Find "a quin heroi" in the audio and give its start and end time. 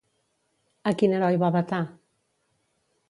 0.91-1.39